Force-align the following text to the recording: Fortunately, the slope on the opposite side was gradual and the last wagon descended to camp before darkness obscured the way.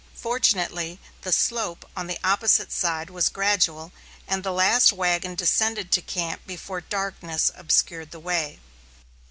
Fortunately, 0.15 0.99
the 1.21 1.31
slope 1.31 1.87
on 1.95 2.07
the 2.07 2.17
opposite 2.23 2.71
side 2.71 3.11
was 3.11 3.29
gradual 3.29 3.91
and 4.27 4.41
the 4.43 4.51
last 4.51 4.91
wagon 4.91 5.35
descended 5.35 5.91
to 5.91 6.01
camp 6.01 6.41
before 6.47 6.81
darkness 6.81 7.51
obscured 7.53 8.09
the 8.09 8.19
way. 8.19 8.59